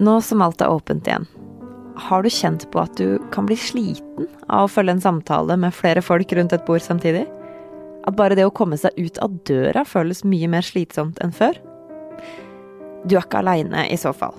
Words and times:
Nå 0.00 0.20
som 0.24 0.40
alt 0.40 0.62
er 0.64 0.72
åpent 0.72 1.04
igjen, 1.04 1.26
har 2.00 2.22
du 2.22 2.30
kjent 2.32 2.64
på 2.72 2.80
at 2.80 2.96
du 2.96 3.18
kan 3.34 3.44
bli 3.44 3.56
sliten 3.60 4.28
av 4.48 4.64
å 4.64 4.70
følge 4.72 4.94
en 4.96 5.02
samtale 5.04 5.58
med 5.60 5.76
flere 5.76 6.00
folk 6.00 6.32
rundt 6.32 6.54
et 6.56 6.64
bord 6.64 6.80
samtidig? 6.80 7.26
At 8.08 8.16
bare 8.16 8.38
det 8.38 8.46
å 8.48 8.54
komme 8.54 8.78
seg 8.80 8.96
ut 8.96 9.20
av 9.20 9.34
døra 9.44 9.84
føles 9.84 10.24
mye 10.24 10.48
mer 10.48 10.64
slitsomt 10.64 11.20
enn 11.20 11.36
før? 11.36 11.60
Du 13.04 13.18
er 13.18 13.26
ikke 13.26 13.42
aleine 13.42 13.84
i 13.92 13.98
så 14.00 14.14
fall. 14.16 14.38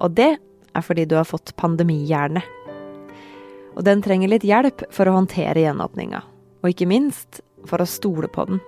Og 0.00 0.16
det 0.16 0.30
er 0.38 0.84
fordi 0.84 1.04
du 1.04 1.18
har 1.18 1.28
fått 1.28 1.52
pandemihjerne. 1.60 2.40
Og 3.76 3.84
den 3.84 4.00
trenger 4.02 4.32
litt 4.32 4.48
hjelp 4.48 4.88
for 4.94 5.08
å 5.08 5.18
håndtere 5.18 5.66
gjenåpninga. 5.66 6.24
Og 6.64 6.72
ikke 6.72 6.88
minst 6.88 7.42
for 7.68 7.84
å 7.84 7.88
stole 7.88 8.32
på 8.32 8.48
den. 8.48 8.64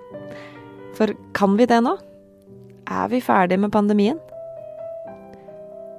For 0.93 1.17
kan 1.33 1.57
vi 1.57 1.65
det 1.65 1.81
nå? 1.81 1.97
Er 2.91 3.09
vi 3.09 3.25
ferdig 3.25 3.57
med 3.57 3.73
pandemien? 3.73 4.21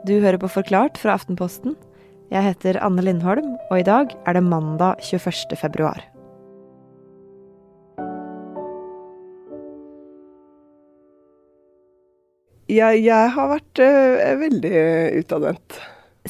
Du 0.02 0.16
hører 0.18 0.40
på 0.42 0.48
Forklart 0.50 0.96
fra 0.98 1.14
Aftenposten. 1.14 1.76
Jeg 2.32 2.42
heter 2.42 2.74
Anne 2.82 3.04
Lindholm, 3.06 3.52
og 3.70 3.76
i 3.78 3.84
dag 3.86 4.10
er 4.26 4.34
det 4.34 4.40
mandag 4.42 4.98
21. 4.98 5.54
februar. 5.60 6.00
Jeg, 12.66 13.02
jeg 13.04 13.30
har 13.36 13.50
vært 13.52 13.82
uh, 13.84 14.32
veldig 14.40 14.82
utadvendt. 15.20 15.78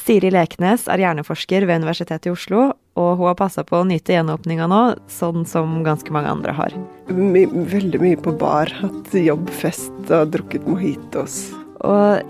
Siri 0.03 0.29
Leknes 0.33 0.85
er 0.89 1.01
hjerneforsker 1.01 1.65
ved 1.65 1.81
Universitetet 1.81 2.29
i 2.29 2.33
Oslo, 2.35 2.67
og 2.93 3.09
hun 3.17 3.31
har 3.31 3.39
passa 3.41 3.65
på 3.65 3.79
å 3.79 3.89
nyte 3.89 4.13
gjenåpninga 4.13 4.69
nå, 4.69 4.83
sånn 5.09 5.47
som 5.49 5.79
ganske 5.85 6.13
mange 6.13 6.29
andre 6.29 6.53
har. 6.59 6.77
My, 7.09 7.47
veldig 7.49 8.05
mye 8.05 8.21
på 8.21 8.37
bar. 8.37 8.69
Hatt 8.83 9.17
jobbfest 9.17 10.13
og 10.13 10.33
drukket 10.37 10.69
mojitos. 10.69 11.41
Og 11.81 12.21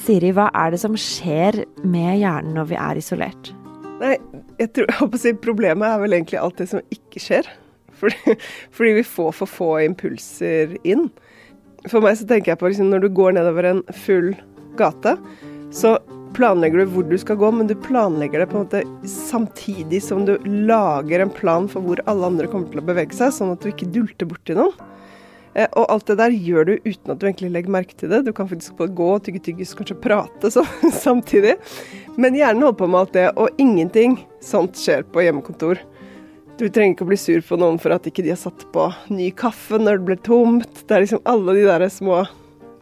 Siri, 0.00 0.32
hva 0.34 0.48
er 0.58 0.74
det 0.74 0.80
som 0.82 0.96
skjer 0.98 1.62
med 1.86 2.18
hjernen 2.18 2.56
når 2.58 2.70
vi 2.72 2.78
er 2.80 2.98
isolert? 2.98 3.52
Nei, 4.00 4.16
jeg 4.58 4.72
tror, 4.74 4.90
jeg 5.04 5.20
si 5.22 5.34
Problemet 5.44 5.86
er 5.86 6.00
vel 6.02 6.16
egentlig 6.16 6.40
alt 6.40 6.58
det 6.60 6.70
som 6.72 6.82
ikke 6.94 7.22
skjer. 7.22 7.50
Fordi, 7.94 8.34
fordi 8.74 8.96
vi 8.96 9.04
får 9.06 9.30
for 9.38 9.50
få 9.50 9.70
impulser 9.84 10.74
inn. 10.82 11.06
For 11.86 12.02
meg 12.02 12.18
så 12.18 12.26
tenker 12.28 12.52
jeg 12.52 12.60
på 12.60 12.72
liksom, 12.72 12.90
når 12.90 13.04
du 13.04 13.12
går 13.14 13.36
nedover 13.36 13.68
en 13.68 13.84
full 14.02 14.32
gate, 14.78 15.14
så 15.74 15.94
planlegger 16.34 16.82
du 16.82 16.90
hvor 16.90 17.06
du 17.06 17.14
skal 17.20 17.38
gå, 17.38 17.50
men 17.54 17.68
du 17.70 17.76
planlegger 17.78 18.42
det 18.42 18.48
på 18.50 18.58
en 18.58 18.64
måte 18.64 18.82
samtidig 19.08 20.00
som 20.02 20.24
du 20.26 20.34
lager 20.42 21.22
en 21.22 21.30
plan 21.30 21.68
for 21.70 21.86
hvor 21.86 22.02
alle 22.10 22.32
andre 22.32 22.50
kommer 22.50 22.72
til 22.72 22.82
å 22.82 22.88
bevege 22.88 23.14
seg, 23.14 23.30
sånn 23.36 23.54
at 23.54 23.62
du 23.62 23.70
ikke 23.70 23.92
dulter 23.94 24.28
borti 24.28 24.56
noen. 24.58 24.74
Eh, 25.54 25.68
og 25.78 25.86
alt 25.92 26.08
det 26.10 26.18
der 26.18 26.34
gjør 26.34 26.68
du 26.68 26.72
uten 26.82 27.14
at 27.14 27.20
du 27.20 27.26
egentlig 27.28 27.52
legger 27.54 27.74
merke 27.76 27.96
til 27.98 28.10
det. 28.10 28.24
Du 28.26 28.32
kan 28.34 28.48
faktisk 28.50 28.78
gå 28.78 28.88
gå, 28.98 29.10
tygge 29.22 29.42
tyggis, 29.48 29.74
kanskje 29.78 29.98
prate 30.02 30.50
så, 30.50 30.64
samtidig. 31.06 31.56
Men 32.18 32.38
hjernen 32.38 32.66
holder 32.66 32.80
på 32.80 32.90
med 32.90 33.00
alt 33.04 33.16
det, 33.16 33.28
og 33.38 33.62
ingenting 33.62 34.18
sånt 34.44 34.78
skjer 34.78 35.06
på 35.14 35.24
hjemmekontor. 35.24 35.80
Du 36.58 36.68
trenger 36.68 36.94
ikke 36.94 37.06
å 37.06 37.10
bli 37.10 37.18
sur 37.18 37.42
på 37.42 37.58
noen 37.58 37.80
for 37.82 37.94
at 37.94 38.04
ikke 38.06 38.22
de 38.22 38.30
har 38.30 38.38
satt 38.38 38.66
på 38.74 38.86
ny 39.10 39.32
kaffe 39.34 39.78
når 39.80 39.98
det 39.98 40.08
ble 40.10 40.18
tomt. 40.22 40.84
Det 40.86 40.94
er 40.94 41.02
liksom 41.02 41.24
alle 41.26 41.56
de 41.56 41.64
der 41.66 41.86
små 41.90 42.22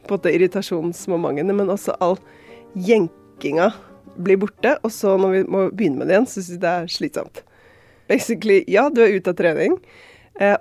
på 0.08 0.18
en 0.18 0.34
irritasjonsmomentene, 0.34 1.54
men 1.56 1.72
også 1.72 1.94
all 2.04 2.18
jenkinga 2.76 3.70
blir 4.20 4.40
borte. 4.42 4.74
Og 4.84 4.92
så 4.92 5.14
når 5.20 5.36
vi 5.36 5.42
må 5.48 5.66
begynne 5.72 6.02
med 6.02 6.10
det 6.10 6.18
igjen, 6.18 6.28
syns 6.28 6.52
de 6.52 6.60
det 6.60 6.72
er 6.72 6.92
slitsomt. 6.92 7.44
Basically, 8.10 8.60
ja, 8.68 8.88
du 8.92 9.00
er 9.00 9.14
ute 9.16 9.32
av 9.32 9.38
trening, 9.38 9.78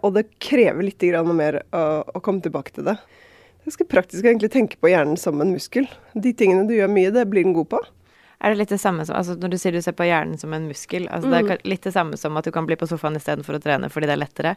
og 0.01 0.13
det 0.17 0.27
krever 0.43 0.85
litt 0.85 1.03
mer 1.33 1.61
å, 1.71 1.83
å 2.05 2.19
komme 2.23 2.43
tilbake 2.43 2.75
til 2.75 2.85
det. 2.87 2.97
Det 3.61 3.69
er 3.69 3.71
ganske 3.71 3.89
praktisk 3.93 4.25
å 4.25 4.29
egentlig 4.31 4.51
tenke 4.53 4.77
på 4.81 4.89
hjernen 4.89 5.17
som 5.17 5.41
en 5.41 5.53
muskel. 5.53 5.87
De 6.13 6.33
tingene 6.33 6.67
du 6.69 6.75
gjør 6.75 6.89
mye, 6.89 7.11
det 7.13 7.27
blir 7.29 7.45
den 7.45 7.53
god 7.57 7.69
på. 7.73 7.81
Er 8.41 8.53
det 8.53 8.57
litt 8.57 8.71
det 8.73 8.81
samme 8.81 9.05
som 9.05 9.13
altså 9.19 9.35
Når 9.37 9.51
du 9.53 9.57
sier 9.61 9.75
du 9.75 9.83
ser 9.85 9.93
på 9.93 10.07
hjernen 10.07 10.39
som 10.41 10.53
en 10.53 10.65
muskel, 10.65 11.05
altså 11.13 11.29
mm. 11.29 11.33
det 11.33 11.39
er 11.39 11.59
mm. 11.61 11.67
litt 11.69 11.83
det 11.85 11.93
samme 11.93 12.17
som 12.17 12.39
at 12.39 12.47
du 12.47 12.51
kan 12.55 12.65
bli 12.65 12.77
på 12.79 12.87
sofaen 12.89 13.19
istedenfor 13.19 13.59
å 13.59 13.61
trene 13.61 13.89
fordi 13.93 14.09
det 14.09 14.15
er 14.15 14.21
lettere? 14.23 14.55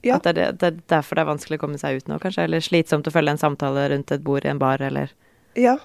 Ja. 0.00 0.16
At 0.16 0.24
det 0.24 0.46
det 0.60 0.70
er, 0.70 0.78
derfor 0.88 1.18
det 1.18 1.24
er 1.24 1.28
vanskelig 1.28 1.60
å 1.60 1.64
komme 1.66 1.80
seg 1.80 2.00
ut 2.00 2.08
nå, 2.08 2.16
kanskje? 2.22 2.46
Eller 2.48 2.64
slitsomt 2.64 3.08
å 3.08 3.12
følge 3.12 3.36
en 3.36 3.42
samtale 3.42 3.90
rundt 3.92 4.12
et 4.16 4.24
bord 4.24 4.46
i 4.46 4.52
en 4.52 4.60
bar, 4.60 4.80
eller 4.80 5.12
Ja. 5.58 5.76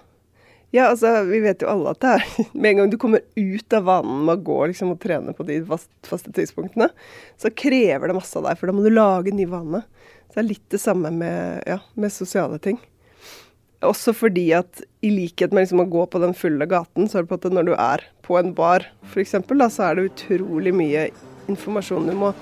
Ja, 0.75 0.89
altså, 0.91 1.21
vi 1.23 1.39
vet 1.39 1.61
jo 1.63 1.69
alle 1.71 1.93
at 1.93 2.01
det 2.03 2.09
er 2.17 2.25
Med 2.57 2.73
en 2.73 2.81
gang 2.81 2.89
du 2.91 2.97
kommer 2.99 3.21
ut 3.37 3.75
av 3.77 3.85
vanen 3.87 4.25
med 4.27 4.41
å 4.41 4.45
gå 4.49 4.57
liksom, 4.71 4.91
og 4.91 4.99
trene 4.99 5.35
på 5.35 5.45
de 5.47 5.61
fast, 5.69 5.91
faste 6.03 6.33
tidspunktene, 6.35 6.89
så 7.39 7.51
krever 7.55 8.11
det 8.11 8.17
masse 8.17 8.35
av 8.35 8.49
deg, 8.49 8.59
for 8.59 8.67
da 8.67 8.75
må 8.75 8.83
du 8.83 8.91
lage 8.91 9.31
en 9.31 9.39
ny 9.39 9.47
vane. 9.47 9.85
Så 10.27 10.35
det 10.35 10.43
er 10.43 10.49
litt 10.49 10.67
det 10.73 10.81
samme 10.83 11.13
med, 11.15 11.63
ja, 11.69 11.79
med 11.95 12.11
sosiale 12.11 12.59
ting. 12.59 12.81
Også 13.85 14.11
fordi 14.17 14.49
at 14.57 14.83
i 15.05 15.13
likhet 15.13 15.55
med 15.55 15.63
liksom 15.63 15.85
å 15.85 15.87
gå 15.95 16.03
på 16.11 16.19
den 16.23 16.35
fulle 16.35 16.67
gaten, 16.67 17.07
så 17.07 17.21
er 17.21 17.25
det 17.25 17.31
på 17.31 17.39
at 17.39 17.55
når 17.55 17.69
du 17.69 17.73
er 17.77 18.03
på 18.25 18.39
en 18.39 18.51
bar 18.57 18.89
f.eks., 19.13 19.37
så 19.37 19.87
er 19.87 19.95
det 19.95 20.09
utrolig 20.09 20.75
mye 20.75 21.09
informasjon 21.51 22.09
du 22.09 22.15
må 22.19 22.33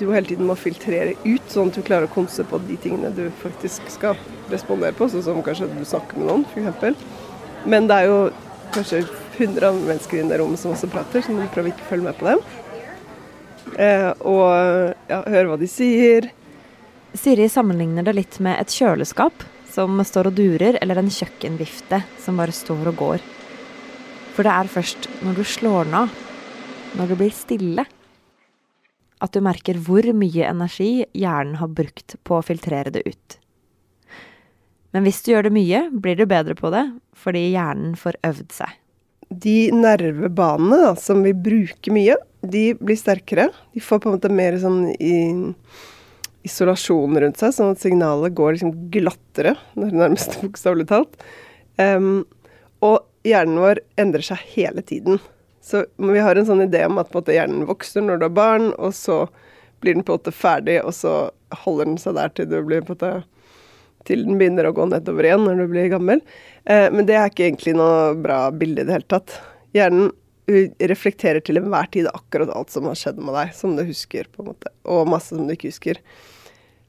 du 0.00 0.06
hele 0.14 0.24
tiden 0.24 0.48
må 0.48 0.54
filtrere 0.56 1.12
ut, 1.26 1.44
sånn 1.52 1.68
at 1.68 1.76
du 1.76 1.84
klarer 1.84 2.08
å 2.08 2.14
konse 2.14 2.44
på 2.48 2.60
de 2.64 2.78
tingene 2.80 3.10
du 3.12 3.26
faktisk 3.42 3.90
skal 3.92 4.16
respondere 4.48 4.96
på, 4.96 5.10
sånn 5.12 5.26
som 5.26 5.42
kanskje 5.44 5.68
du 5.74 5.82
snakker 5.84 6.16
med 6.16 6.30
noen, 6.30 6.46
f.eks. 6.48 7.19
Men 7.64 7.88
det 7.90 8.00
er 8.00 8.08
jo 8.08 8.18
kanskje 8.74 9.04
100 9.40 9.72
mennesker 9.84 10.20
i 10.20 10.26
det 10.28 10.40
rommet 10.40 10.60
som 10.60 10.74
også 10.74 10.90
prater, 10.92 11.24
så 11.24 11.34
du 11.34 11.42
prøver 11.52 11.72
ikke 11.72 11.86
å 11.86 11.90
følge 11.90 12.06
med 12.08 12.18
på 12.20 12.28
dem. 12.28 12.42
Eh, 13.80 14.10
og 14.26 14.50
ja, 15.10 15.20
høre 15.24 15.48
hva 15.50 15.58
de 15.60 15.68
sier. 15.70 16.30
Siri 17.16 17.48
sammenligner 17.50 18.06
det 18.06 18.16
litt 18.16 18.38
med 18.44 18.60
et 18.60 18.72
kjøleskap 18.74 19.44
som 19.70 20.00
står 20.04 20.30
og 20.30 20.38
durer, 20.38 20.78
eller 20.82 21.00
en 21.00 21.12
kjøkkenvifte 21.12 22.02
som 22.22 22.40
bare 22.40 22.54
står 22.54 22.90
og 22.90 22.98
går. 23.00 23.24
For 24.34 24.46
det 24.46 24.54
er 24.54 24.70
først 24.72 25.08
når 25.24 25.40
du 25.40 25.44
slår 25.46 25.88
den 25.88 25.96
av, 26.02 26.14
når 26.98 27.10
det 27.10 27.18
blir 27.20 27.34
stille, 27.34 27.86
at 29.20 29.34
du 29.36 29.42
merker 29.44 29.78
hvor 29.84 30.06
mye 30.16 30.48
energi 30.48 31.04
hjernen 31.12 31.58
har 31.60 31.70
brukt 31.76 32.16
på 32.24 32.38
å 32.38 32.44
filtrere 32.44 32.92
det 32.94 33.04
ut. 33.06 33.36
Men 34.94 35.06
hvis 35.06 35.20
du 35.22 35.32
gjør 35.32 35.46
det 35.46 35.54
mye, 35.54 35.84
blir 35.92 36.18
du 36.18 36.26
bedre 36.30 36.56
på 36.58 36.70
det, 36.74 36.84
fordi 37.16 37.50
hjernen 37.52 37.94
får 37.98 38.18
øvd 38.26 38.54
seg. 38.54 38.76
De 39.30 39.70
nervebanene 39.74 40.80
da, 40.82 40.94
som 40.98 41.22
vi 41.22 41.34
bruker 41.36 41.94
mye, 41.94 42.16
de 42.42 42.70
blir 42.80 42.98
sterkere. 42.98 43.50
De 43.74 43.82
får 43.84 44.00
på 44.02 44.10
en 44.10 44.16
måte 44.16 44.32
mer 44.34 44.58
sånn 44.58 44.80
isolasjon 46.46 47.20
rundt 47.22 47.38
seg, 47.38 47.54
sånn 47.54 47.74
at 47.76 47.82
signalet 47.82 48.34
går 48.34 48.56
liksom 48.56 48.74
glattere, 48.94 49.54
nærmest 49.78 50.38
bokstavelig 50.42 50.88
talt. 50.90 51.20
Um, 51.78 52.24
og 52.84 53.04
hjernen 53.28 53.60
vår 53.60 53.82
endrer 54.00 54.24
seg 54.24 54.42
hele 54.56 54.82
tiden. 54.82 55.20
Så 55.62 55.84
vi 56.00 56.22
har 56.24 56.38
en 56.40 56.48
sånn 56.48 56.64
idé 56.64 56.82
om 56.88 56.98
at 56.98 57.12
måte, 57.14 57.36
hjernen 57.36 57.68
vokser 57.68 58.02
når 58.02 58.18
du 58.18 58.26
har 58.26 58.38
barn, 58.38 58.70
og 58.80 58.96
så 58.96 59.26
blir 59.84 59.94
den 59.94 60.04
på 60.04 60.16
en 60.16 60.20
måte 60.20 60.34
ferdig, 60.34 60.80
og 60.82 60.96
så 60.96 61.14
holder 61.62 61.92
den 61.92 62.00
seg 62.00 62.16
der 62.16 62.32
til, 62.34 62.48
du 62.48 62.58
blir 62.64 62.82
på 62.82 62.96
en 62.96 62.96
måte, 62.96 63.39
til 64.08 64.24
den 64.26 64.38
begynner 64.40 64.68
å 64.68 64.74
gå 64.76 64.86
nedover 64.90 65.28
igjen 65.28 65.44
når 65.46 65.62
du 65.62 65.66
blir 65.72 65.90
gammel. 65.92 66.22
Eh, 66.64 66.88
men 66.92 67.06
det 67.08 67.18
er 67.18 67.30
ikke 67.30 67.46
egentlig 67.48 67.76
noe 67.78 68.14
bra 68.20 68.42
bilde 68.54 68.84
i 68.84 68.88
det 68.88 68.96
hele 68.96 69.10
tatt. 69.10 69.36
Hjernen 69.76 70.10
reflekterer 70.90 71.42
til 71.44 71.60
enhver 71.60 71.86
tid 71.94 72.08
akkurat 72.10 72.50
alt 72.56 72.72
som 72.72 72.88
har 72.90 72.98
skjedd 72.98 73.20
med 73.22 73.36
deg, 73.36 73.52
som 73.54 73.76
du 73.76 73.84
husker, 73.86 74.26
på 74.32 74.42
en 74.42 74.50
måte, 74.50 74.72
og 74.88 75.06
masse 75.10 75.34
som 75.34 75.46
du 75.46 75.54
ikke 75.54 75.70
husker. 75.70 76.00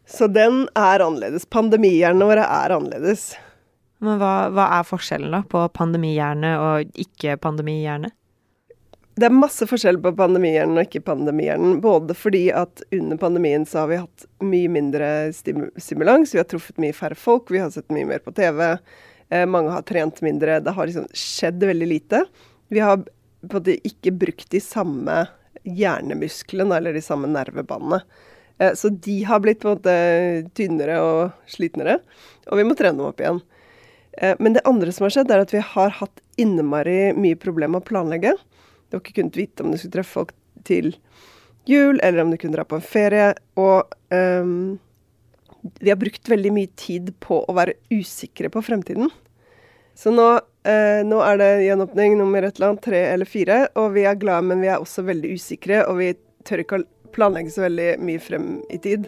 Så 0.10 0.28
den 0.32 0.66
er 0.76 1.04
annerledes. 1.04 1.46
Pandemihjernene 1.46 2.28
våre 2.28 2.48
er 2.48 2.74
annerledes. 2.76 3.32
Men 4.02 4.18
hva, 4.18 4.50
hva 4.50 4.66
er 4.80 4.88
forskjellen 4.88 5.36
da 5.36 5.44
på 5.48 5.62
pandemihjerne 5.78 6.56
og 6.58 6.98
ikke-pandemihjerne? 7.04 8.10
Det 9.20 9.28
er 9.28 9.36
masse 9.36 9.66
forskjell 9.68 9.98
på 10.02 10.14
pandemihjernen 10.16 10.80
og 10.80 10.88
ikke-pandemihjernen. 10.88 11.80
Både 11.84 12.16
fordi 12.16 12.46
at 12.56 12.84
under 12.96 13.20
pandemien 13.20 13.66
så 13.68 13.84
har 13.84 13.92
vi 13.92 14.00
hatt 14.00 14.26
mye 14.46 14.72
mindre 14.72 15.10
stim 15.36 15.66
stimulans, 15.76 16.32
vi 16.32 16.40
har 16.40 16.48
truffet 16.48 16.80
mye 16.82 16.96
færre 16.96 17.18
folk, 17.20 17.52
vi 17.52 17.60
har 17.60 17.74
sett 17.74 17.92
mye 17.92 18.08
mer 18.08 18.24
på 18.24 18.34
TV. 18.38 18.64
Eh, 19.30 19.46
mange 19.46 19.74
har 19.76 19.84
trent 19.88 20.24
mindre. 20.24 20.62
Det 20.64 20.76
har 20.78 20.88
liksom 20.88 21.10
skjedd 21.12 21.64
veldig 21.64 21.92
lite. 21.92 22.24
Vi 22.72 22.80
har 22.80 23.02
på 23.02 23.58
en 23.58 23.60
måte 23.60 23.78
ikke 23.88 24.14
brukt 24.16 24.50
de 24.54 24.62
samme 24.64 25.26
hjernemusklene 25.68 26.78
eller 26.78 26.96
de 26.96 27.04
samme 27.04 27.30
nervebåndene. 27.32 28.02
Eh, 28.62 28.74
så 28.80 28.90
de 28.90 29.24
har 29.28 29.42
blitt 29.44 29.62
på 29.62 29.72
en 29.72 29.80
måte 29.80 29.96
tynnere 30.58 31.00
og 31.04 31.52
slitnere, 31.52 32.00
og 32.48 32.62
vi 32.62 32.68
må 32.68 32.78
trene 32.78 33.00
dem 33.00 33.10
opp 33.10 33.22
igjen. 33.24 33.42
Eh, 34.18 34.36
men 34.40 34.56
det 34.56 34.66
andre 34.70 34.92
som 34.94 35.08
har 35.08 35.16
skjedd, 35.16 35.32
er 35.32 35.44
at 35.44 35.54
vi 35.56 35.64
har 35.74 35.96
hatt 36.00 36.24
innmari 36.42 37.12
mye 37.18 37.40
problemer 37.40 37.80
med 37.80 37.86
å 37.86 37.90
planlegge. 37.92 38.36
Du 38.92 38.98
har 38.98 39.08
ikke 39.08 39.30
vite 39.32 39.64
om 39.64 39.72
du 39.72 39.80
skulle 39.80 39.96
treffe 39.96 40.20
folk 40.20 40.34
til 40.68 40.92
jul, 41.70 42.00
eller 42.04 42.26
om 42.26 42.32
du 42.32 42.38
kunne 42.38 42.58
dra 42.58 42.66
på 42.68 42.76
en 42.76 42.84
ferie. 42.84 43.32
Og 43.56 43.88
um, 44.12 44.76
vi 45.80 45.92
har 45.94 46.00
brukt 46.02 46.28
veldig 46.30 46.52
mye 46.52 46.72
tid 46.76 47.14
på 47.24 47.40
å 47.46 47.56
være 47.56 47.78
usikre 47.94 48.52
på 48.52 48.64
fremtiden. 48.66 49.08
Så 49.96 50.12
nå, 50.12 50.28
uh, 50.68 51.02
nå 51.08 51.22
er 51.24 51.40
det 51.40 51.50
gjenåpning 51.70 52.18
nummer 52.20 52.44
et 52.44 52.60
eller 52.60 52.74
annet, 52.74 52.84
tre 52.84 53.02
eller 53.14 53.30
fire, 53.30 53.64
og 53.80 53.94
vi 53.96 54.06
er 54.10 54.20
glade, 54.20 54.50
men 54.52 54.64
vi 54.64 54.72
er 54.74 54.84
også 54.84 55.08
veldig 55.08 55.36
usikre, 55.40 55.86
og 55.88 56.02
vi 56.02 56.12
tør 56.48 56.66
ikke 56.66 56.82
å 56.82 56.88
planlegge 57.16 57.56
så 57.56 57.68
veldig 57.70 57.90
mye 58.04 58.22
frem 58.24 58.54
i 58.72 58.80
tid. 58.82 59.08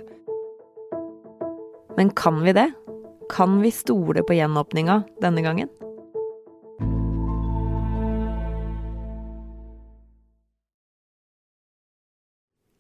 Men 1.97 2.09
kan 2.15 2.39
vi 2.45 2.55
det? 2.55 2.69
Kan 3.33 3.59
vi 3.63 3.71
stole 3.71 4.23
på 4.23 4.35
gjenåpninga 4.39 5.01
denne 5.23 5.43
gangen? 5.45 5.82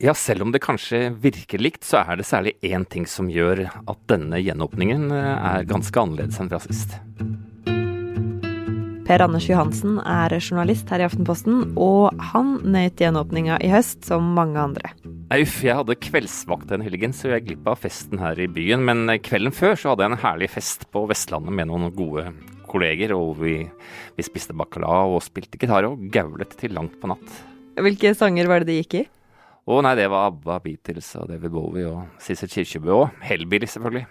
Ja, 0.03 0.11
selv 0.13 0.43
om 0.43 0.51
det 0.51 0.59
kanskje 0.59 1.13
virker 1.23 1.61
likt, 1.63 1.85
så 1.87 2.01
er 2.01 2.17
det 2.19 2.25
særlig 2.27 2.57
én 2.59 2.83
ting 2.83 3.05
som 3.07 3.29
gjør 3.31 3.61
at 3.71 3.99
denne 4.11 4.35
gjenåpningen 4.41 5.05
er 5.15 5.63
ganske 5.69 5.95
annerledes 5.95 6.41
enn 6.43 6.51
fra 6.51 6.59
sist. 6.59 6.97
Per 9.07 9.23
Anders 9.23 9.47
Johansen 9.47 10.01
er 10.03 10.35
journalist 10.41 10.91
her 10.91 10.99
i 10.99 11.07
Aftenposten, 11.07 11.71
og 11.79 12.19
han 12.33 12.57
nøt 12.75 12.99
gjenåpninga 12.99 13.61
i 13.63 13.71
høst 13.71 14.03
som 14.09 14.27
mange 14.35 14.59
andre. 14.59 14.91
Nei, 15.31 15.39
Uff, 15.45 15.61
jeg 15.63 15.79
hadde 15.79 15.95
kveldsvakt 16.03 16.67
den 16.75 16.83
helgen, 16.83 17.15
så 17.15 17.31
jeg 17.31 17.47
glipp 17.47 17.71
av 17.71 17.79
festen 17.87 18.19
her 18.19 18.43
i 18.43 18.51
byen. 18.51 18.83
Men 18.83 19.07
kvelden 19.23 19.55
før 19.55 19.79
så 19.79 19.93
hadde 19.93 20.03
jeg 20.03 20.17
en 20.17 20.23
herlig 20.27 20.51
fest 20.51 20.87
på 20.91 21.07
Vestlandet 21.07 21.55
med 21.55 21.71
noen 21.71 21.87
gode 21.95 22.27
kolleger. 22.67 23.15
Og 23.15 23.39
vi, 23.39 23.57
vi 24.19 24.27
spiste 24.27 24.51
bacalao 24.51 25.15
og 25.15 25.23
spilte 25.23 25.63
gitar 25.63 25.87
og 25.87 26.09
gaulet 26.11 26.59
til 26.59 26.75
langt 26.75 26.99
på 26.99 27.15
natt. 27.15 27.43
Hvilke 27.79 28.11
sanger 28.19 28.51
var 28.51 28.63
det 28.63 28.73
de 28.73 28.81
gikk 28.83 29.03
i? 29.05 29.09
Å 29.63 29.79
nei, 29.85 29.93
det 29.95 30.09
var 30.11 30.27
ABBA, 30.27 30.57
Beatles 30.65 31.13
og 31.19 31.29
David 31.31 31.53
Bowie 31.53 31.87
og 31.87 32.23
Sissel 32.23 32.51
Kirkebø 32.51 32.97
og 32.97 33.23
Hellbilly, 33.23 33.69
selvfølgelig. 33.71 34.07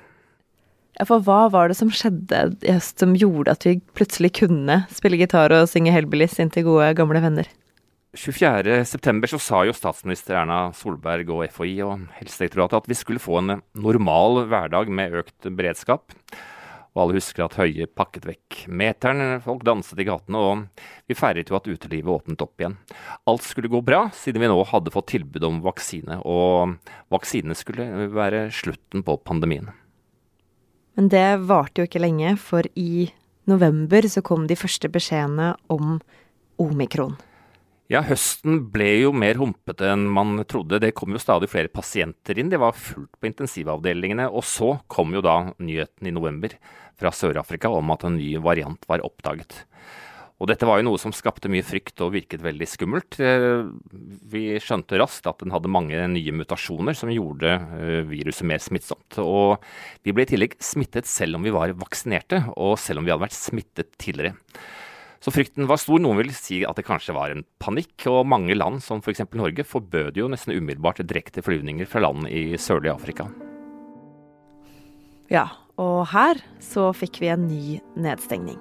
Ja, 0.96 1.06
For 1.08 1.24
hva 1.24 1.46
var 1.52 1.68
det 1.68 1.76
som 1.78 1.90
skjedde 1.92 2.40
i 2.64 2.72
høst 2.72 3.00
som 3.00 3.16
gjorde 3.16 3.54
at 3.56 3.66
vi 3.68 3.78
plutselig 3.96 4.32
kunne 4.42 4.82
spille 4.92 5.20
gitar 5.20 5.52
og 5.56 5.68
synge 5.68 5.92
Hellbillies 5.92 6.38
inn 6.40 6.52
til 6.52 6.66
gode, 6.68 6.92
gamle 6.96 7.20
venner? 7.24 7.48
24.9 8.12 9.30
så 9.32 9.38
sa 9.40 9.62
jo 9.64 9.72
statsminister 9.72 10.36
Erna 10.36 10.66
Solberg 10.76 11.30
og 11.32 11.46
FHI 11.48 11.78
og 11.84 12.02
Helsedirektoratet 12.18 12.82
at 12.82 12.90
vi 12.90 12.96
skulle 12.98 13.22
få 13.22 13.38
en 13.40 13.54
normal 13.72 14.42
hverdag 14.50 14.92
med 14.92 15.16
økt 15.22 15.48
beredskap. 15.48 16.12
Og 16.92 17.06
alle 17.06 17.16
husker 17.16 17.46
at 17.46 17.56
Høie 17.56 17.86
pakket 17.88 18.26
vekk 18.28 18.58
meteren, 18.68 19.38
folk 19.44 19.62
danset 19.64 20.02
i 20.02 20.06
gatene, 20.08 20.40
og 20.40 20.82
vi 21.08 21.16
feiret 21.16 21.48
jo 21.48 21.56
at 21.56 21.68
utelivet 21.70 22.12
åpnet 22.12 22.44
opp 22.44 22.60
igjen. 22.60 22.76
Alt 23.30 23.46
skulle 23.46 23.72
gå 23.72 23.80
bra, 23.84 24.04
siden 24.12 24.44
vi 24.44 24.50
nå 24.52 24.58
hadde 24.68 24.92
fått 24.92 25.08
tilbud 25.14 25.46
om 25.48 25.62
vaksine, 25.64 26.20
og 26.20 26.76
vaksinene 27.12 27.56
skulle 27.56 28.10
være 28.12 28.44
slutten 28.52 29.06
på 29.06 29.16
pandemien. 29.24 29.72
Men 31.00 31.08
det 31.08 31.26
varte 31.48 31.80
jo 31.80 31.88
ikke 31.88 32.04
lenge, 32.04 32.36
for 32.36 32.68
i 32.76 33.08
november 33.48 34.04
så 34.12 34.20
kom 34.24 34.44
de 34.46 34.58
første 34.60 34.92
beskjedene 34.92 35.54
om 35.72 35.96
omikron. 36.60 37.16
Ja, 37.92 38.00
høsten 38.08 38.70
ble 38.72 38.86
jo 39.02 39.10
mer 39.12 39.36
humpete 39.36 39.90
enn 39.92 40.06
man 40.08 40.38
trodde. 40.48 40.78
Det 40.80 40.94
kom 40.96 41.12
jo 41.12 41.20
stadig 41.20 41.50
flere 41.52 41.68
pasienter 41.68 42.38
inn. 42.40 42.48
Det 42.48 42.60
var 42.62 42.72
fullt 42.72 43.18
på 43.20 43.28
intensivavdelingene. 43.28 44.30
Og 44.32 44.46
så 44.48 44.78
kom 44.88 45.12
jo 45.12 45.20
da 45.20 45.50
nyheten 45.60 46.08
i 46.08 46.14
november 46.14 46.54
fra 46.96 47.12
Sør-Afrika 47.12 47.68
om 47.68 47.92
at 47.92 48.06
en 48.08 48.16
ny 48.16 48.30
variant 48.40 48.88
var 48.88 49.04
oppdaget. 49.04 49.66
Og 50.40 50.48
dette 50.48 50.66
var 50.66 50.80
jo 50.80 50.88
noe 50.88 50.98
som 50.98 51.12
skapte 51.12 51.52
mye 51.52 51.62
frykt 51.62 52.00
og 52.02 52.14
virket 52.16 52.40
veldig 52.42 52.66
skummelt. 52.66 53.20
Eh, 53.20 53.68
vi 54.32 54.56
skjønte 54.56 54.96
raskt 54.98 55.28
at 55.28 55.44
den 55.44 55.52
hadde 55.52 55.70
mange 55.70 56.00
nye 56.16 56.34
mutasjoner 56.34 56.96
som 56.96 57.12
gjorde 57.12 57.52
eh, 57.76 58.00
viruset 58.08 58.48
mer 58.48 58.64
smittsomt. 58.64 59.20
Og 59.20 59.60
vi 60.00 60.16
ble 60.16 60.24
i 60.24 60.32
tillegg 60.32 60.56
smittet 60.64 61.06
selv 61.10 61.36
om 61.36 61.44
vi 61.44 61.52
var 61.52 61.76
vaksinerte, 61.76 62.40
og 62.56 62.78
selv 62.80 63.02
om 63.02 63.06
vi 63.06 63.12
hadde 63.12 63.28
vært 63.28 63.36
smittet 63.36 63.92
tidligere. 64.00 64.32
Så 65.22 65.30
frykten 65.30 65.68
var 65.70 65.78
stor. 65.78 66.02
Noen 66.02 66.18
vil 66.18 66.32
si 66.34 66.64
at 66.66 66.78
det 66.78 66.86
kanskje 66.88 67.14
var 67.14 67.30
en 67.30 67.44
panikk. 67.62 67.94
Og 68.10 68.26
mange 68.26 68.56
land, 68.58 68.82
som 68.82 69.02
f.eks. 69.02 69.22
Norge, 69.38 69.66
forbød 69.66 70.18
jo 70.18 70.28
nesten 70.32 70.56
umiddelbart 70.56 71.04
direkte 71.06 71.44
flyvninger 71.46 71.86
fra 71.86 72.02
land 72.02 72.26
i 72.26 72.58
sørlige 72.58 72.96
Afrika. 72.96 73.30
Ja, 75.30 75.46
og 75.80 76.08
her 76.10 76.42
så 76.60 76.90
fikk 76.96 77.22
vi 77.22 77.30
en 77.32 77.46
ny 77.48 77.78
nedstengning. 77.94 78.58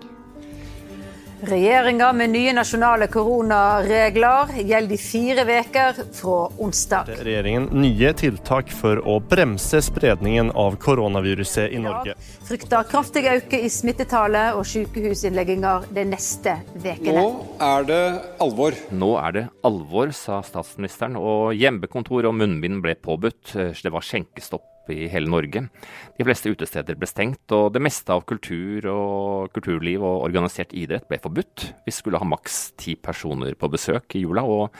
Regjeringa 1.41 2.13
med 2.13 2.29
nye 2.29 2.51
nasjonale 2.53 3.07
koronaregler 3.09 4.51
gjelder 4.61 4.93
i 4.93 4.97
fire 5.01 5.45
uker 5.47 6.01
fra 6.13 6.35
onsdag. 6.61 7.09
Regjeringen 7.25 7.65
nye 7.81 8.11
tiltak 8.13 8.69
for 8.69 9.01
å 9.09 9.15
bremse 9.25 9.81
spredningen 9.81 10.51
av 10.53 10.77
koronaviruset 10.83 11.73
i 11.73 11.81
Norge. 11.81 12.13
Frykter 12.45 12.85
kraftig 12.91 13.25
økning 13.31 13.65
i 13.65 13.71
smittetallet 13.73 14.59
og 14.59 14.67
sykehusinnlegginger 14.69 15.89
de 15.97 16.05
neste 16.11 16.59
ukene. 16.77 17.17
Nå 17.17 17.25
er 17.71 17.89
det 17.89 18.03
alvor. 18.45 18.77
Nå 18.93 19.15
er 19.23 19.37
det 19.39 19.47
alvor, 19.65 20.13
sa 20.13 20.43
statsministeren, 20.45 21.17
og 21.17 21.55
hjemmekontor 21.57 22.29
og 22.29 22.37
munnbind 22.37 22.83
ble 22.85 22.93
påbudt. 23.01 23.55
Så 23.55 23.81
det 23.81 23.95
var 23.97 24.05
skjenkestopp 24.05 24.70
i 24.89 25.07
hele 25.11 25.29
Norge. 25.29 25.65
De 26.17 26.25
fleste 26.25 26.51
utesteder 26.51 26.97
ble 26.97 27.09
stengt, 27.09 27.43
og 27.53 27.69
det 27.75 27.83
meste 27.83 28.13
av 28.13 28.25
kultur 28.29 28.87
og 28.91 29.53
kulturliv 29.55 30.01
og 30.01 30.25
organisert 30.25 30.73
idrett 30.77 31.07
ble 31.09 31.19
forbudt. 31.21 31.67
Vi 31.85 31.93
skulle 31.95 32.21
ha 32.21 32.27
maks 32.27 32.71
ti 32.81 32.95
personer 32.95 33.53
på 33.59 33.69
besøk 33.71 34.17
i 34.17 34.23
jula, 34.25 34.43
og 34.43 34.73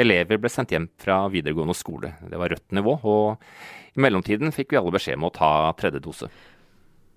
elever 0.00 0.40
ble 0.42 0.50
sendt 0.50 0.74
hjem 0.74 0.88
fra 1.00 1.22
videregående 1.32 1.76
skole. 1.78 2.14
Det 2.26 2.40
var 2.40 2.54
rødt 2.54 2.74
nivå, 2.74 2.98
og 3.04 3.94
i 3.94 4.02
mellomtiden 4.02 4.54
fikk 4.54 4.74
vi 4.74 4.80
alle 4.80 4.94
beskjed 4.94 5.20
om 5.20 5.28
å 5.28 5.34
ta 5.34 5.50
tredje 5.78 6.02
dose. 6.02 6.30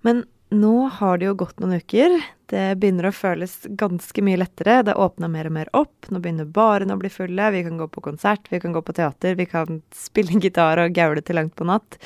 Men 0.06 0.22
nå 0.54 0.74
har 0.98 1.18
det 1.18 1.28
jo 1.28 1.34
gått 1.42 1.58
noen 1.60 1.82
uker. 1.82 2.14
Det 2.48 2.78
begynner 2.80 3.10
å 3.10 3.12
føles 3.12 3.58
ganske 3.80 4.22
mye 4.24 4.40
lettere. 4.40 4.80
Det 4.86 4.96
åpna 4.96 5.28
mer 5.28 5.50
og 5.50 5.54
mer 5.58 5.70
opp. 5.76 6.08
Nå 6.08 6.22
begynner 6.24 6.48
barene 6.48 6.96
å 6.96 7.00
bli 7.00 7.10
fulle. 7.12 7.50
Vi 7.52 7.64
kan 7.66 7.76
gå 7.80 7.88
på 7.92 8.04
konsert, 8.04 8.48
vi 8.48 8.60
kan 8.62 8.72
gå 8.72 8.82
på 8.84 8.94
teater, 8.96 9.36
vi 9.36 9.48
kan 9.50 9.82
spille 10.06 10.40
gitar 10.40 10.80
og 10.80 10.96
gaule 10.96 11.24
til 11.24 11.36
langt 11.40 11.56
på 11.58 11.68
natt. 11.68 12.00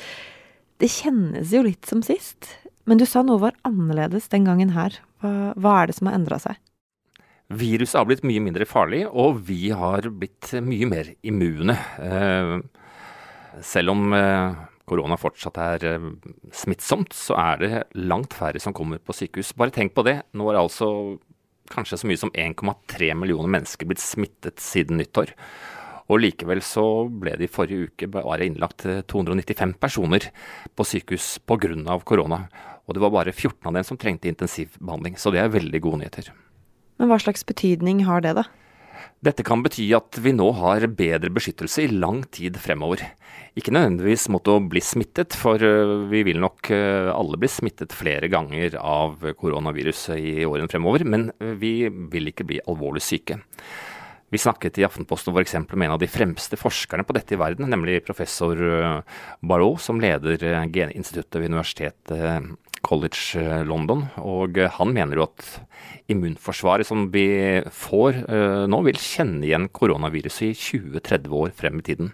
Det 0.81 0.91
kjennes 0.91 1.53
jo 1.55 1.63
litt 1.63 1.87
som 1.87 2.03
sist. 2.03 2.51
Men 2.83 2.99
du 2.99 3.05
sa 3.07 3.23
noe 3.23 3.39
var 3.39 3.55
annerledes 3.63 4.27
den 4.33 4.49
gangen 4.49 4.73
her. 4.75 4.97
Hva, 5.23 5.53
hva 5.55 5.79
er 5.79 5.89
det 5.89 5.97
som 5.99 6.09
har 6.09 6.19
endra 6.19 6.41
seg? 6.43 6.59
Viruset 7.53 7.99
har 7.99 8.07
blitt 8.09 8.25
mye 8.27 8.41
mindre 8.43 8.65
farlig, 8.67 9.03
og 9.07 9.39
vi 9.47 9.69
har 9.75 10.07
blitt 10.11 10.51
mye 10.63 10.87
mer 10.89 11.11
immune. 11.23 11.75
Eh, 12.01 12.53
selv 13.63 13.93
om 13.93 14.15
eh, 14.17 14.63
korona 14.89 15.17
fortsatt 15.19 15.59
er 15.61 15.85
eh, 15.87 16.09
smittsomt, 16.55 17.15
så 17.15 17.37
er 17.39 17.61
det 17.61 17.83
langt 17.99 18.35
færre 18.35 18.61
som 18.61 18.75
kommer 18.75 18.99
på 18.99 19.15
sykehus. 19.15 19.53
Bare 19.57 19.73
tenk 19.75 19.95
på 19.95 20.05
det. 20.07 20.19
Nå 20.35 20.49
er 20.51 20.59
altså 20.59 20.89
kanskje 21.71 22.01
så 22.01 22.09
mye 22.09 22.19
som 22.19 22.33
1,3 22.35 23.13
millioner 23.17 23.51
mennesker 23.55 23.87
blitt 23.87 24.03
smittet 24.03 24.59
siden 24.61 24.99
nyttår. 24.99 25.31
Og 26.11 26.19
likevel 26.19 26.59
så 26.65 26.83
ble 27.07 27.37
det 27.39 27.47
i 27.47 27.51
forrige 27.51 27.87
uke 27.87 28.09
bare 28.11 28.43
innlagt 28.43 28.83
295 28.83 29.77
personer 29.79 30.27
på 30.75 30.85
sykehus 30.87 31.37
pga. 31.47 31.99
korona. 32.03 32.47
Og 32.83 32.95
det 32.95 33.01
var 33.01 33.13
bare 33.15 33.31
14 33.31 33.67
av 33.69 33.77
dem 33.77 33.85
som 33.87 33.97
trengte 33.97 34.27
intensivbehandling. 34.27 35.15
Så 35.15 35.31
det 35.31 35.39
er 35.39 35.53
veldig 35.53 35.79
gode 35.79 36.03
nyheter. 36.03 36.33
Men 36.99 37.07
hva 37.07 37.17
slags 37.21 37.45
betydning 37.47 38.03
har 38.03 38.21
det, 38.21 38.35
da? 38.35 38.43
Dette 39.23 39.43
kan 39.47 39.61
bety 39.63 39.85
at 39.95 40.17
vi 40.19 40.33
nå 40.35 40.49
har 40.57 40.83
bedre 40.91 41.31
beskyttelse 41.31 41.85
i 41.85 41.91
lang 41.93 42.25
tid 42.35 42.57
fremover. 42.59 43.05
Ikke 43.55 43.71
nødvendigvis 43.71 44.25
mot 44.33 44.49
å 44.51 44.57
bli 44.67 44.81
smittet, 44.83 45.37
for 45.39 45.63
øh, 45.63 46.09
vi 46.11 46.25
vil 46.27 46.41
nok 46.43 46.67
øh, 46.75 47.07
alle 47.13 47.39
bli 47.39 47.47
smittet 47.51 47.95
flere 47.95 48.27
ganger 48.33 48.75
av 48.81 49.23
koronaviruset 49.39 50.19
i 50.19 50.43
årene 50.43 50.67
fremover, 50.67 51.05
men 51.07 51.29
øh, 51.37 51.53
vi 51.61 51.87
vil 51.87 52.33
ikke 52.33 52.47
bli 52.49 52.59
alvorlig 52.67 53.05
syke. 53.05 53.39
Vi 54.33 54.41
snakket 54.41 54.81
i 54.81 54.87
Aftenposten 54.89 55.31
f.eks. 55.31 55.55
med 55.71 55.85
en 55.85 55.95
av 55.95 56.01
de 56.01 56.09
fremste 56.11 56.59
forskerne 56.59 57.05
på 57.07 57.15
dette 57.15 57.37
i 57.37 57.39
verden, 57.39 57.69
nemlig 57.71 58.01
professor 58.03 58.57
Barrault, 59.45 59.83
som 59.85 60.01
leder 60.01 60.41
geninstituttet 60.73 61.37
ved 61.37 61.53
universitetet 61.53 62.49
College 62.83 63.63
London. 63.67 64.05
Og 64.21 64.59
han 64.77 64.93
mener 64.95 65.19
jo 65.19 65.27
at 65.27 65.47
immunforsvaret 66.11 66.87
som 66.87 67.07
vi 67.13 67.27
får 67.71 68.23
nå, 68.67 68.81
vil 68.87 68.99
kjenne 68.99 69.47
igjen 69.47 69.69
koronaviruset 69.71 70.49
i 70.49 70.53
20-30 70.53 71.39
år 71.39 71.55
frem 71.57 71.79
i 71.79 71.87
tiden. 71.87 72.11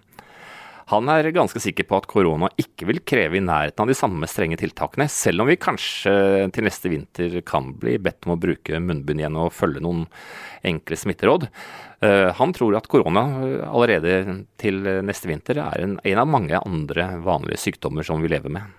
Han 0.90 1.06
er 1.14 1.28
ganske 1.30 1.62
sikker 1.62 1.86
på 1.86 2.00
at 2.00 2.08
korona 2.10 2.48
ikke 2.58 2.88
vil 2.90 3.02
kreve 3.06 3.38
i 3.38 3.44
nærheten 3.46 3.84
av 3.84 3.92
de 3.92 3.98
samme 3.98 4.26
strenge 4.30 4.58
tiltakene, 4.58 5.06
selv 5.12 5.44
om 5.44 5.50
vi 5.52 5.60
kanskje 5.62 6.14
til 6.56 6.66
neste 6.66 6.90
vinter 6.90 7.36
kan 7.46 7.76
bli 7.78 8.00
bedt 8.02 8.26
om 8.26 8.34
å 8.34 8.40
bruke 8.42 8.82
munnbind 8.82 9.22
igjen 9.22 9.38
og 9.38 9.54
følge 9.54 9.84
noen 9.86 10.08
enkle 10.66 10.98
smitteråd. 10.98 11.46
Eh, 12.02 12.32
han 12.34 12.56
tror 12.58 12.80
at 12.80 12.90
korona 12.90 13.28
allerede 13.70 14.42
til 14.58 14.82
neste 15.06 15.30
vinter 15.30 15.62
er 15.62 15.86
en, 15.86 15.98
en 16.02 16.24
av 16.24 16.34
mange 16.34 16.58
andre 16.58 17.12
vanlige 17.22 17.62
sykdommer 17.68 18.08
som 18.08 18.26
vi 18.26 18.34
lever 18.34 18.58
med. 18.58 18.78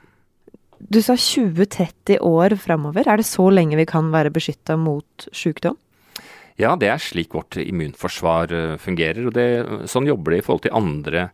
Du 0.81 1.03
sa 1.05 1.15
20-30 1.15 2.23
år 2.25 2.57
framover. 2.57 3.05
Er 3.07 3.21
det 3.21 3.29
så 3.29 3.51
lenge 3.53 3.77
vi 3.77 3.89
kan 3.89 4.09
være 4.15 4.33
beskytta 4.33 4.79
mot 4.81 5.29
sykdom? 5.37 5.77
Ja, 6.61 6.75
det 6.77 6.89
er 6.93 7.01
slik 7.01 7.35
vårt 7.37 7.57
immunforsvar 7.61 8.53
eh, 8.53 8.77
fungerer. 8.81 9.27
og 9.29 9.37
det, 9.37 9.89
Sånn 9.89 10.09
jobber 10.09 10.35
det 10.35 10.41
i 10.41 10.47
forhold 10.47 10.65
til 10.67 10.77
andre 10.77 11.29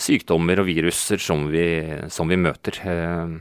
sykdommer 0.00 0.60
og 0.62 0.68
viruser 0.70 1.20
som 1.22 1.46
vi, 1.52 1.66
som 2.12 2.30
vi 2.30 2.38
møter. 2.40 2.80
Eh, 2.82 3.38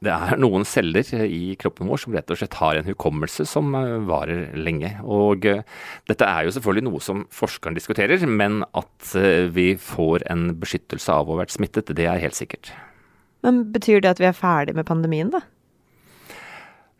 det 0.00 0.12
er 0.14 0.38
noen 0.40 0.64
celler 0.64 1.04
i 1.26 1.56
kroppen 1.60 1.88
vår 1.90 2.00
som 2.00 2.14
rett 2.16 2.30
og 2.32 2.38
slett 2.40 2.56
har 2.60 2.78
en 2.78 2.88
hukommelse 2.88 3.46
som 3.48 3.74
eh, 3.76 3.96
varer 4.08 4.54
lenge. 4.58 4.92
Og 5.04 5.48
eh, 5.48 5.64
dette 6.10 6.28
er 6.28 6.46
jo 6.46 6.54
selvfølgelig 6.56 6.88
noe 6.88 7.04
som 7.04 7.24
forskeren 7.34 7.76
diskuterer, 7.78 8.24
men 8.26 8.62
at 8.72 9.16
vi 9.54 9.72
får 9.80 10.26
en 10.32 10.50
beskyttelse 10.60 11.12
av 11.12 11.28
å 11.28 11.36
ha 11.36 11.44
vært 11.44 11.56
smittet, 11.56 11.92
det 11.96 12.08
er 12.08 12.22
helt 12.22 12.38
sikkert. 12.38 12.72
Men 13.46 13.64
Betyr 13.72 14.02
det 14.04 14.14
at 14.16 14.20
vi 14.22 14.28
er 14.28 14.36
ferdig 14.36 14.76
med 14.76 14.88
pandemien, 14.88 15.32
da? 15.32 15.44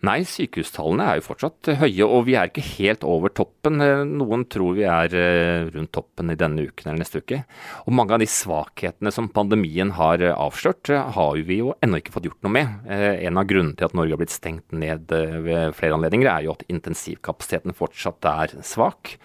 Nei, 0.01 0.23
sykehustallene 0.25 1.05
er 1.05 1.19
jo 1.19 1.27
fortsatt 1.27 1.69
høye, 1.77 2.07
og 2.07 2.23
vi 2.25 2.33
er 2.39 2.49
ikke 2.49 2.65
helt 2.65 3.03
over 3.05 3.33
toppen. 3.37 3.83
Eh, 3.85 4.01
noen 4.09 4.47
tror 4.49 4.79
vi 4.79 4.87
er 4.89 5.13
eh, 5.13 5.67
rundt 5.75 5.93
toppen 5.93 6.33
i 6.33 6.39
denne 6.41 6.65
uken 6.71 6.89
eller 6.89 7.03
neste 7.03 7.21
uke. 7.21 7.43
Og 7.85 7.93
mange 7.99 8.17
av 8.17 8.23
de 8.23 8.29
svakhetene 8.31 9.13
som 9.13 9.29
pandemien 9.35 9.93
har 9.99 10.25
eh, 10.25 10.33
avslørt, 10.33 10.89
har 10.89 11.43
vi 11.45 11.61
jo 11.61 11.75
ennå 11.85 12.01
ikke 12.01 12.17
fått 12.17 12.31
gjort 12.31 12.49
noe 12.49 12.57
med. 12.57 12.73
En 12.89 13.43
av 13.43 13.49
grunnene 13.51 13.77
til 13.77 13.91
at 13.91 13.99
Norge 13.99 14.17
har 14.17 14.23
blitt 14.23 14.33
stengt 14.33 14.73
ned 14.73 15.13
ved 15.13 15.77
flere 15.77 15.99
anledninger, 15.99 16.33
er 16.33 16.49
jo 16.49 16.57
at 16.57 16.65
intensivkapasiteten 16.73 17.77
fortsatt 17.77 18.31
er 18.33 18.57
svak. 18.65 19.19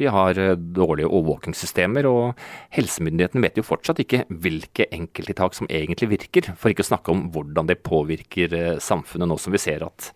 Vi 0.00 0.08
har 0.10 0.38
eh, 0.38 0.54
dårlige 0.56 1.10
overvåkingssystemer, 1.10 2.06
og 2.08 2.38
helsemyndighetene 2.74 3.44
vet 3.44 3.60
jo 3.60 3.66
fortsatt 3.66 4.00
ikke 4.02 4.24
hvilke 4.30 4.88
enkelttiltak 4.94 5.56
som 5.58 5.68
egentlig 5.70 6.12
virker, 6.14 6.52
for 6.56 6.72
ikke 6.72 6.86
å 6.86 6.90
snakke 6.92 7.12
om 7.12 7.26
hvordan 7.34 7.68
det 7.68 7.82
påvirker 7.86 8.56
eh, 8.56 8.80
samfunnet 8.82 9.30
nå 9.30 9.38
som 9.40 9.54
vi 9.54 9.60
ser 9.62 9.84
at 9.86 10.12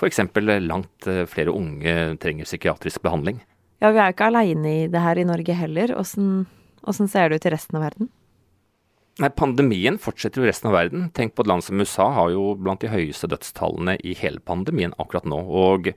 f.eks. 0.00 0.22
langt 0.64 1.10
eh, 1.10 1.26
flere 1.28 1.52
unge 1.52 2.16
trenger 2.22 2.48
psykiatrisk 2.48 3.04
behandling. 3.04 3.42
Ja, 3.80 3.92
vi 3.92 4.00
er 4.00 4.10
jo 4.10 4.16
ikke 4.16 4.30
aleine 4.30 4.72
i 4.72 4.88
det 4.92 5.04
her 5.04 5.20
i 5.20 5.28
Norge 5.28 5.56
heller. 5.56 5.92
Åssen 5.96 7.08
ser 7.08 7.30
det 7.30 7.40
ut 7.40 7.46
i 7.48 7.52
resten 7.54 7.78
av 7.78 7.86
verden? 7.88 8.10
Nei, 9.20 9.28
Pandemien 9.36 9.98
fortsetter 10.00 10.40
jo 10.40 10.46
i 10.46 10.48
resten 10.48 10.70
av 10.70 10.76
verden. 10.78 11.08
Tenk 11.16 11.34
på 11.34 11.44
et 11.44 11.50
land 11.50 11.64
som 11.64 11.80
USA 11.80 12.06
har 12.16 12.30
jo 12.32 12.54
blant 12.56 12.80
de 12.80 12.92
høyeste 12.92 13.28
dødstallene 13.28 13.98
i 14.00 14.14
hele 14.16 14.40
pandemien 14.40 14.94
akkurat 15.02 15.26
nå. 15.28 15.40
Og 15.44 15.90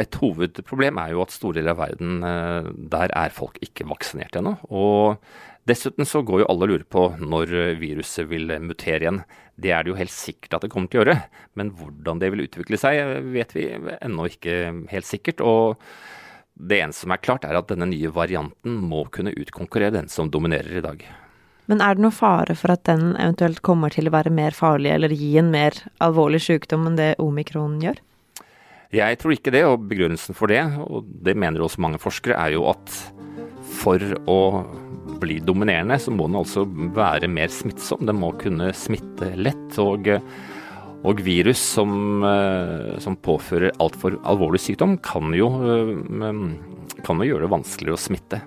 et 0.00 0.18
hovedproblem 0.20 0.98
er 1.02 1.14
jo 1.14 1.22
at 1.24 1.34
store 1.34 1.60
deler 1.60 1.74
av 1.74 1.82
verden, 1.84 2.22
eh, 2.26 2.70
der 2.94 3.14
er 3.14 3.34
folk 3.34 3.58
ikke 3.64 3.86
vaksinert 3.90 4.36
ennå. 4.40 4.56
Og 4.70 5.20
dessuten 5.68 6.08
så 6.08 6.24
går 6.26 6.42
jo 6.42 6.48
alle 6.50 6.66
og 6.66 6.72
lurer 6.72 6.88
på 6.88 7.04
når 7.22 7.54
viruset 7.80 8.28
vil 8.30 8.52
mutere 8.60 9.06
igjen. 9.06 9.22
Det 9.54 9.70
er 9.70 9.84
det 9.84 9.92
jo 9.92 10.00
helt 10.00 10.14
sikkert 10.14 10.58
at 10.58 10.66
det 10.66 10.72
kommer 10.72 10.90
til 10.90 11.00
å 11.00 11.04
gjøre, 11.04 11.20
men 11.54 11.70
hvordan 11.78 12.20
det 12.20 12.32
vil 12.34 12.44
utvikle 12.48 12.80
seg 12.80 13.22
vet 13.34 13.54
vi 13.54 13.70
ennå 14.00 14.26
ikke 14.32 14.58
helt 14.90 15.08
sikkert. 15.08 15.40
og 15.40 15.78
det 16.54 16.78
eneste 16.78 17.02
som 17.02 17.14
er 17.14 17.22
klart, 17.22 17.44
er 17.44 17.58
at 17.58 17.66
denne 17.70 17.88
nye 17.90 18.10
varianten 18.14 18.78
må 18.86 19.04
kunne 19.10 19.34
utkonkurrere 19.34 19.96
den 19.96 20.08
som 20.12 20.30
dominerer 20.30 20.78
i 20.78 20.84
dag. 20.84 21.02
Men 21.66 21.80
er 21.80 21.96
det 21.96 22.04
noe 22.04 22.14
fare 22.14 22.54
for 22.58 22.74
at 22.74 22.84
den 22.86 23.14
eventuelt 23.16 23.62
kommer 23.64 23.92
til 23.92 24.08
å 24.08 24.14
være 24.14 24.32
mer 24.34 24.54
farlig 24.54 24.92
eller 24.92 25.14
gi 25.16 25.32
en 25.40 25.50
mer 25.54 25.78
alvorlig 26.04 26.42
sykdom 26.44 26.86
enn 26.90 26.98
det 27.00 27.14
omikron 27.22 27.80
gjør? 27.82 27.98
Jeg 28.94 29.18
tror 29.18 29.34
ikke 29.34 29.52
det, 29.54 29.64
og 29.66 29.88
begrunnelsen 29.90 30.36
for 30.38 30.50
det, 30.52 30.62
og 30.86 31.08
det 31.26 31.34
mener 31.38 31.64
også 31.64 31.82
mange 31.82 31.98
forskere, 32.02 32.38
er 32.38 32.54
jo 32.54 32.68
at 32.70 32.92
for 33.74 34.02
å 34.30 34.40
bli 35.20 35.38
dominerende, 35.44 35.98
så 36.00 36.12
må 36.14 36.28
den 36.28 36.38
altså 36.40 36.64
være 36.94 37.30
mer 37.30 37.50
smittsom. 37.52 38.04
Den 38.06 38.20
må 38.20 38.32
kunne 38.40 38.70
smitte 38.76 39.32
lett. 39.38 39.78
Og, 39.82 40.10
og 41.04 41.22
virus 41.24 41.62
som, 41.74 42.22
eh, 42.28 42.94
som 43.02 43.18
påfører 43.18 43.76
altfor 43.82 44.18
alvorlig 44.22 44.62
sykdom, 44.64 44.98
kan 45.04 45.34
jo, 45.36 45.50
eh, 45.64 47.02
kan 47.04 47.20
jo 47.20 47.30
gjøre 47.30 47.46
det 47.46 47.54
vanskeligere 47.56 47.98
å 47.98 48.04
smitte. 48.04 48.42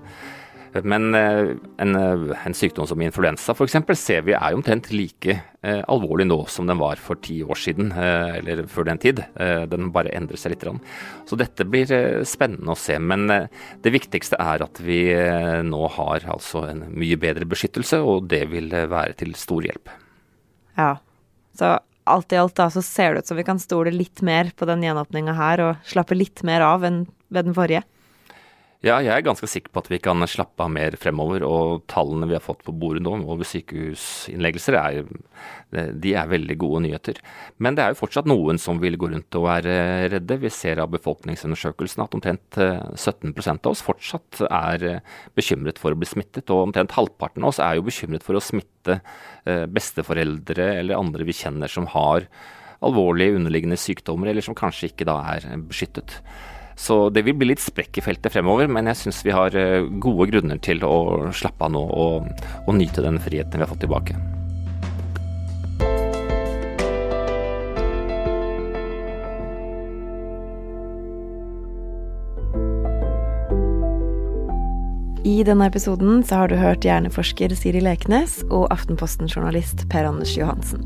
Men 0.83 1.15
eh, 1.15 1.53
en, 1.81 1.95
eh, 1.95 2.45
en 2.45 2.55
sykdom 2.55 2.87
som 2.87 3.01
influensa 3.01 3.55
f.eks. 3.55 3.77
ser 3.99 4.25
vi 4.27 4.35
er 4.37 4.55
omtrent 4.55 4.89
like 4.91 5.37
eh, 5.61 5.81
alvorlig 5.87 6.27
nå 6.27 6.39
som 6.51 6.67
den 6.69 6.79
var 6.81 7.01
for 7.01 7.19
ti 7.23 7.39
år 7.43 7.59
siden, 7.59 7.91
eh, 7.91 8.37
eller 8.39 8.63
før 8.71 8.89
den 8.89 9.01
tid. 9.01 9.23
Eh, 9.39 9.63
den 9.69 9.91
bare 9.95 10.13
endrer 10.17 10.39
seg 10.39 10.55
litt. 10.55 10.65
Så 11.27 11.39
dette 11.39 11.67
blir 11.67 11.91
eh, 11.93 12.23
spennende 12.27 12.73
å 12.73 12.79
se. 12.79 12.99
Men 12.99 13.27
det 13.27 13.93
viktigste 13.93 14.39
er 14.41 14.63
at 14.65 14.81
vi 14.83 15.01
nå 15.63 15.89
har 15.97 16.25
altså 16.29 16.65
en 16.69 16.85
mye 16.93 17.17
bedre 17.19 17.47
beskyttelse, 17.49 17.99
og 18.03 18.29
det 18.31 18.45
vil 18.51 18.71
være 18.71 19.17
til 19.21 19.35
stor 19.37 19.65
hjelp. 19.65 19.91
Ja, 20.77 20.95
så 21.57 21.77
alt 22.07 22.33
i 22.33 22.39
alt 22.39 22.55
da 22.57 22.69
så 22.71 22.83
ser 22.85 23.13
det 23.13 23.25
ut 23.25 23.31
som 23.31 23.37
vi 23.39 23.45
kan 23.47 23.59
stole 23.59 23.91
litt 23.93 24.21
mer 24.25 24.51
på 24.55 24.67
den 24.69 24.83
gjenåpninga 24.85 25.35
her, 25.37 25.63
og 25.63 25.87
slappe 25.87 26.17
litt 26.17 26.43
mer 26.47 26.65
av 26.65 26.85
enn 26.87 27.05
ved 27.33 27.49
den 27.49 27.57
forrige. 27.57 27.83
Ja, 28.85 28.99
jeg 29.01 29.09
er 29.09 29.23
ganske 29.25 29.47
sikker 29.49 29.71
på 29.73 29.81
at 29.81 29.87
vi 29.89 29.97
kan 29.97 30.21
slappe 30.29 30.61
av 30.61 30.69
mer 30.69 30.93
fremover. 31.01 31.41
Og 31.47 31.87
tallene 31.89 32.27
vi 32.29 32.35
har 32.37 32.43
fått 32.45 32.61
på 32.65 32.75
bordet 32.77 33.01
nå 33.01 33.15
over 33.25 33.47
sykehusinnleggelser, 33.49 34.75
er, 34.77 35.07
de 35.97 36.11
er 36.13 36.29
veldig 36.29 36.57
gode 36.61 36.83
nyheter. 36.85 37.17
Men 37.57 37.73
det 37.73 37.81
er 37.81 37.95
jo 37.95 37.99
fortsatt 38.03 38.29
noen 38.29 38.61
som 38.61 38.77
vil 38.83 38.99
gå 39.01 39.09
rundt 39.09 39.37
og 39.39 39.47
være 39.47 39.73
redde. 40.13 40.37
Vi 40.43 40.51
ser 40.53 40.77
av 40.83 40.91
befolkningsundersøkelsen 40.93 42.03
at 42.05 42.17
omtrent 42.19 42.59
17 42.59 43.33
eh, 43.33 43.49
av 43.55 43.71
oss 43.71 43.81
fortsatt 43.85 44.43
er 44.45 44.85
eh, 44.91 45.15
bekymret 45.33 45.81
for 45.81 45.95
å 45.95 45.97
bli 45.97 46.09
smittet. 46.09 46.45
Og 46.53 46.67
omtrent 46.67 46.93
halvparten 46.99 47.47
av 47.47 47.55
oss 47.55 47.61
er 47.63 47.79
jo 47.79 47.87
bekymret 47.87 48.25
for 48.27 48.37
å 48.37 48.43
smitte 48.43 48.99
eh, 48.99 49.65
besteforeldre 49.65 50.69
eller 50.83 51.01
andre 51.01 51.25
vi 51.25 51.33
kjenner 51.33 51.71
som 51.71 51.89
har 51.97 52.29
alvorlige 52.85 53.39
underliggende 53.39 53.79
sykdommer, 53.81 54.29
eller 54.29 54.45
som 54.45 54.53
kanskje 54.53 54.91
ikke 54.91 55.09
da 55.09 55.17
er 55.33 55.49
beskyttet. 55.65 56.19
Så 56.77 57.09
det 57.09 57.23
vil 57.25 57.33
bli 57.37 57.49
litt 57.49 57.63
sprekk 57.63 57.97
i 57.97 58.05
feltet 58.05 58.35
fremover, 58.35 58.69
men 58.69 58.85
jeg 58.91 59.01
syns 59.01 59.23
vi 59.25 59.33
har 59.33 59.55
eh, 59.57 59.81
gode 59.97 60.29
grunner 60.29 60.61
til 60.61 60.83
å 60.85 61.31
slappe 61.33 61.65
av 61.65 61.73
nå 61.73 61.81
og, 61.81 62.27
og 62.67 62.75
nyte 62.77 63.01
den 63.01 63.17
friheten 63.21 63.57
vi 63.57 63.65
har 63.65 63.71
fått 63.71 63.81
tilbake. 63.87 64.17
I 75.27 75.41
denne 75.43 75.65
episoden 75.67 76.21
så 76.23 76.43
har 76.43 76.53
du 76.53 76.55
hørt 76.61 76.85
hjerneforsker 76.87 77.51
Siri 77.57 77.81
Leknes 77.83 78.39
og 78.47 78.69
Aftenposten-journalist 78.71 79.83
Per 79.91 80.07
Anders 80.07 80.37
Johansen. 80.37 80.85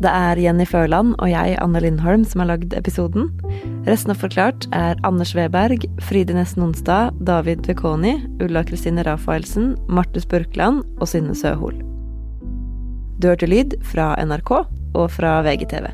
Det 0.00 0.08
er 0.08 0.38
Jenny 0.40 0.64
Førland 0.64 1.12
og 1.20 1.28
jeg, 1.28 1.58
Anne 1.60 1.82
Lindholm, 1.84 2.24
som 2.24 2.40
har 2.40 2.54
lagd 2.54 2.72
episoden. 2.72 3.28
Resten 3.84 4.14
av 4.14 4.22
Forklart 4.22 4.64
er 4.76 4.96
Anders 5.04 5.34
Weberg, 5.36 5.84
Fride 6.08 6.36
Nesten 6.36 6.64
Onsdag, 6.64 7.12
David 7.28 7.68
Vekoni, 7.68 8.16
Ulla 8.40 8.64
Kristine 8.64 9.04
Rafaelsen, 9.04 9.74
Martus 9.92 10.24
Spurkland 10.24 10.86
og 10.96 11.12
Synne 11.12 11.36
Søhol. 11.36 11.76
Du 13.20 13.28
hørte 13.28 13.50
lyd 13.50 13.76
fra 13.84 14.14
NRK 14.24 14.54
og 14.96 15.10
fra 15.12 15.42
VGTV. 15.44 15.92